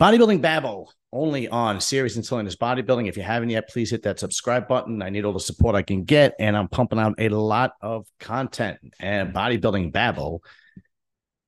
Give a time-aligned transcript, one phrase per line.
[0.00, 3.08] Bodybuilding Babble only on Serious Insulinus Bodybuilding.
[3.08, 5.02] If you haven't yet, please hit that subscribe button.
[5.02, 8.06] I need all the support I can get, and I'm pumping out a lot of
[8.18, 8.78] content.
[8.98, 10.42] And Bodybuilding Babble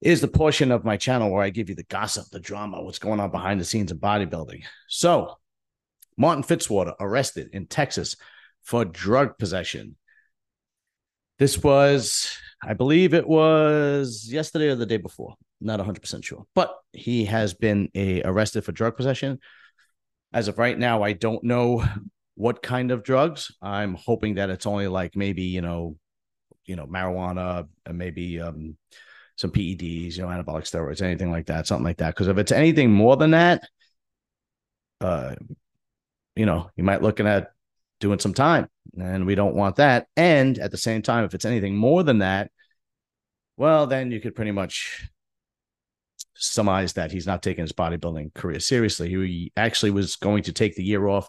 [0.00, 3.00] is the portion of my channel where I give you the gossip, the drama, what's
[3.00, 4.62] going on behind the scenes of bodybuilding.
[4.88, 5.34] So,
[6.16, 8.14] Martin Fitzwater arrested in Texas
[8.62, 9.96] for drug possession.
[11.38, 15.34] This was, I believe it was yesterday or the day before.
[15.60, 16.46] Not 100% sure.
[16.54, 19.40] But he has been a, arrested for drug possession.
[20.32, 21.84] As of right now, I don't know
[22.34, 23.52] what kind of drugs.
[23.62, 25.96] I'm hoping that it's only like maybe, you know,
[26.64, 28.76] you know, marijuana and maybe um,
[29.36, 32.14] some PEDs, you know, anabolic steroids, anything like that, something like that.
[32.14, 33.62] Because if it's anything more than that,
[35.00, 35.34] uh,
[36.34, 37.52] you know, you might looking at
[38.00, 38.68] doing some time,
[38.98, 40.06] and we don't want that.
[40.16, 42.50] And at the same time, if it's anything more than that,
[43.56, 45.08] well, then you could pretty much
[46.34, 49.08] surmise that he's not taking his bodybuilding career seriously.
[49.08, 51.28] He actually was going to take the year off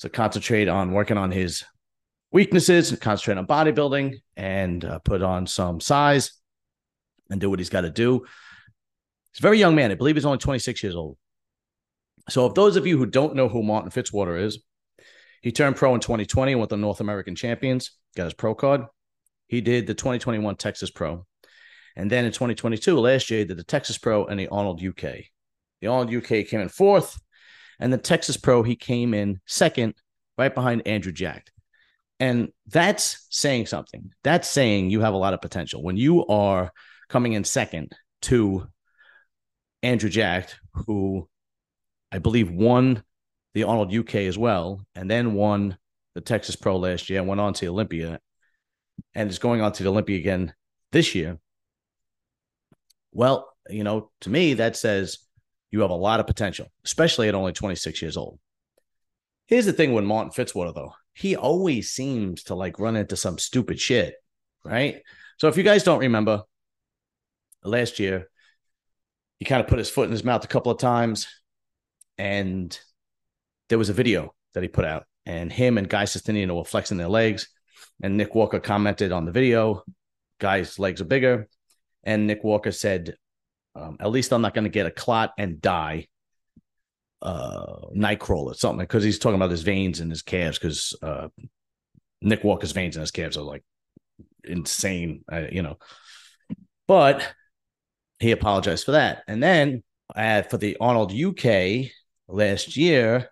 [0.00, 1.64] to concentrate on working on his
[2.32, 6.32] weaknesses and concentrate on bodybuilding and uh, put on some size
[7.30, 8.24] and do what he's got to do.
[9.32, 9.92] He's a very young man.
[9.92, 11.16] I believe he's only 26 years old.
[12.28, 14.58] So, if those of you who don't know who Martin Fitzwater is,
[15.42, 18.86] he turned pro in 2020 with the North American champions, got his pro card.
[19.48, 21.26] He did the 2021 Texas Pro.
[21.94, 25.24] And then in 2022, last year, he did the Texas Pro and the Arnold UK.
[25.80, 27.20] The Arnold UK came in fourth,
[27.78, 29.94] and the Texas Pro, he came in second,
[30.38, 31.52] right behind Andrew Jacked.
[32.18, 34.12] And that's saying something.
[34.22, 35.82] That's saying you have a lot of potential.
[35.82, 36.72] When you are
[37.08, 38.68] coming in second to
[39.82, 41.28] Andrew Jacked, who
[42.12, 43.02] I believe won
[43.54, 45.76] the Arnold UK as well, and then won
[46.14, 48.20] the Texas Pro last year and went on to Olympia
[49.14, 50.54] and is going on to the Olympia again
[50.90, 51.38] this year.
[53.12, 55.18] Well, you know, to me, that says
[55.70, 58.38] you have a lot of potential, especially at only 26 years old.
[59.46, 60.94] Here's the thing with Martin Fitzwater, though.
[61.14, 64.14] He always seems to like run into some stupid shit,
[64.64, 65.02] right?
[65.36, 66.42] So if you guys don't remember,
[67.62, 68.28] last year,
[69.38, 71.26] he kind of put his foot in his mouth a couple of times.
[72.16, 72.78] And
[73.72, 76.98] there was a video that he put out, and him and Guy Cisternino were flexing
[76.98, 77.48] their legs.
[78.02, 79.82] And Nick Walker commented on the video,
[80.38, 81.48] Guy's legs are bigger.
[82.04, 83.16] And Nick Walker said,
[83.74, 86.08] um, at least I'm not going to get a clot and die.
[87.22, 91.28] Uh, Nightcrawler, something because he's talking about his veins and his calves because uh,
[92.20, 93.64] Nick Walker's veins and his calves are like
[94.44, 95.78] insane, uh, you know.
[96.86, 97.26] But
[98.18, 99.82] he apologized for that, and then
[100.14, 101.90] uh, for the Arnold UK
[102.28, 103.31] last year,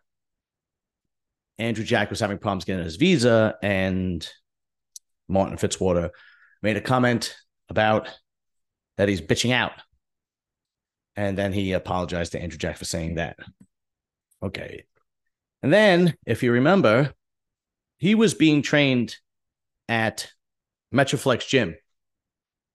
[1.60, 4.26] Andrew Jacked was having problems getting his visa, and
[5.28, 6.10] Martin Fitzwater
[6.62, 7.36] made a comment
[7.68, 8.08] about
[8.96, 9.72] that he's bitching out.
[11.16, 13.36] And then he apologized to Andrew Jacked for saying that.
[14.42, 14.84] Okay.
[15.62, 17.12] And then, if you remember,
[17.98, 19.16] he was being trained
[19.88, 20.30] at
[20.94, 21.76] Metroflex Gym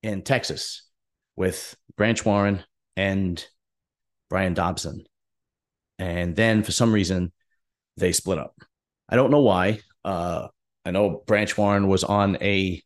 [0.03, 0.87] in Texas
[1.35, 2.63] with Branch Warren
[2.95, 3.43] and
[4.29, 5.05] Brian Dobson.
[5.97, 7.31] And then for some reason,
[7.97, 8.55] they split up.
[9.09, 9.79] I don't know why.
[10.03, 10.47] Uh,
[10.85, 12.81] I know Branch Warren was on a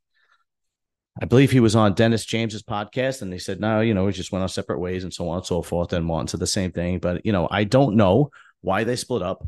[1.22, 4.14] I believe he was on Dennis James's podcast, and they said, no, you know, we
[4.14, 5.92] just went our separate ways and so on and so forth.
[5.92, 7.00] And Martin said the same thing.
[7.00, 8.30] But, you know, I don't know
[8.62, 9.46] why they split up,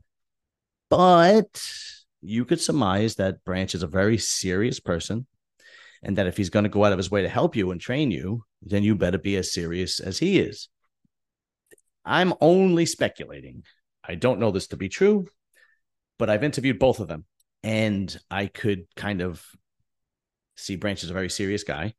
[0.90, 1.64] but
[2.22, 5.28] you could surmise that Branch is a very serious person.
[6.04, 7.80] And that if he's going to go out of his way to help you and
[7.80, 10.68] train you, then you better be as serious as he is.
[12.04, 13.64] I'm only speculating.
[14.04, 15.28] I don't know this to be true,
[16.18, 17.26] but I've interviewed both of them
[17.64, 19.44] and I could kind of
[20.56, 21.94] see Branch is a very serious guy.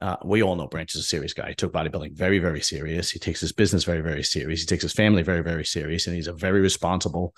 [0.00, 1.50] Uh, we all know Branch is a serious guy.
[1.50, 3.10] He took bodybuilding very, very serious.
[3.10, 4.60] He takes his business very, very serious.
[4.60, 7.36] He takes his family very, very serious, and he's a very responsible,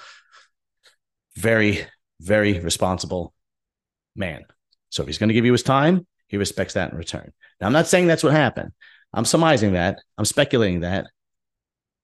[1.36, 1.86] very,
[2.20, 3.34] very responsible
[4.16, 4.44] man.
[4.88, 7.32] So if he's going to give you his time, he respects that in return.
[7.60, 8.72] Now, I'm not saying that's what happened.
[9.12, 9.98] I'm surmising that.
[10.16, 11.06] I'm speculating that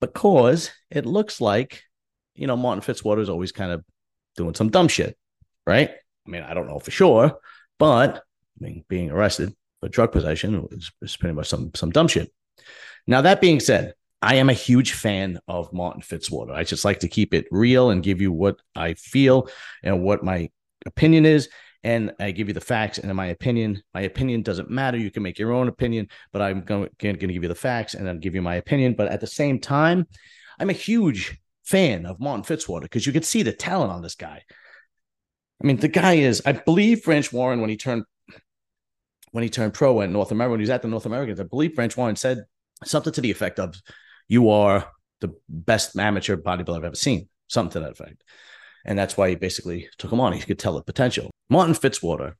[0.01, 1.83] because it looks like,
[2.41, 3.85] you know, Martin Fitzwater is always kind of
[4.35, 5.17] doing some dumb shit,
[5.67, 5.91] right?
[6.27, 7.39] I mean, I don't know for sure,
[7.79, 12.09] but I mean, being arrested for drug possession is, is pretty much some some dumb
[12.09, 12.33] shit.
[13.07, 13.93] Now that being said,
[14.23, 16.53] I am a huge fan of Martin Fitzwater.
[16.53, 19.49] I just like to keep it real and give you what I feel
[19.83, 20.51] and what my
[20.87, 21.51] opinion is.
[21.83, 22.99] And I give you the facts.
[22.99, 24.99] And my opinion, my opinion doesn't matter.
[24.99, 27.95] You can make your own opinion, but I'm going, going to give you the facts
[27.95, 28.95] and then give you my opinion.
[28.95, 30.07] But at the same time,
[30.59, 34.15] I'm a huge fan of Martin Fitzwater because you can see the talent on this
[34.15, 34.43] guy.
[35.63, 38.05] I mean, the guy is, I believe Branch Warren when he turned
[39.33, 41.45] when he turned pro in North America, when he was at the North Americans, I
[41.45, 42.45] believe Branch Warren said
[42.85, 43.77] something to the effect of,
[44.27, 44.91] "You are
[45.21, 48.25] the best amateur bodybuilder I've ever seen, something to that effect.
[48.85, 50.33] And that's why he basically took him on.
[50.33, 51.31] He could tell the potential.
[51.49, 52.35] Martin Fitzwater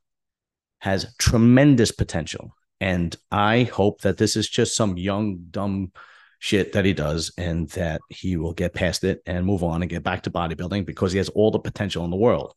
[0.81, 2.57] has tremendous potential.
[2.81, 5.93] And I hope that this is just some young, dumb
[6.41, 9.91] shit that he does and that he will get past it and move on and
[9.91, 12.55] get back to bodybuilding because he has all the potential in the world.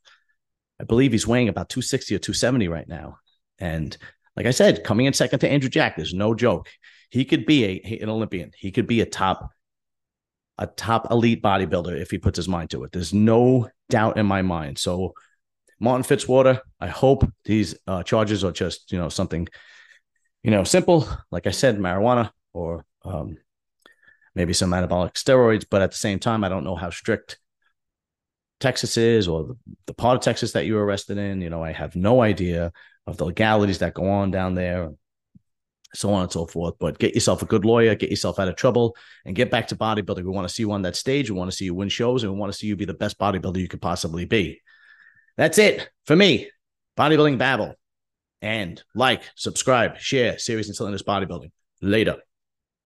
[0.80, 3.18] I believe he's weighing about 260 or 270 right now.
[3.60, 3.96] And
[4.36, 6.70] like I said, coming in second to Andrew Jacked, there's no joke.
[7.10, 8.52] He could be a, an Olympian.
[8.58, 9.52] He could be a top
[10.60, 12.92] a top elite bodybuilder if he puts his mind to it.
[12.92, 14.78] There's no doubt in my mind.
[14.78, 15.14] So
[15.80, 19.48] Martin Fitzwater, I hope these uh, charges are just, you know, something,
[20.44, 21.08] you know, simple.
[21.32, 23.38] Like I said, marijuana or um,
[24.36, 25.66] maybe some anabolic steroids.
[25.70, 27.40] But at the same time, I don't know how strict
[28.60, 29.58] Texas is or the,
[29.88, 31.42] the part of Texas that you were arrested in.
[31.42, 32.72] You know, I have no idea
[33.06, 34.98] of the legalities that go on down there, and
[35.94, 36.76] so on and so forth.
[36.80, 38.96] But get yourself a good lawyer, get yourself out of trouble,
[39.26, 40.24] and get back to bodybuilding.
[40.24, 41.30] We want to see you on that stage.
[41.30, 42.94] We want to see you win shows, and we want to see you be the
[42.94, 44.62] best bodybuilder you could possibly be.
[45.38, 46.50] That's it for me.
[46.98, 47.76] Bodybuilding Babble.
[48.42, 51.52] And like, subscribe, share, Serious and Silliness Bodybuilding.
[51.82, 52.18] Later.